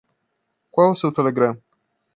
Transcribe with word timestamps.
Qual 0.71 0.89
o 0.89 0.95
seu 0.95 1.11
Telegram? 1.13 1.55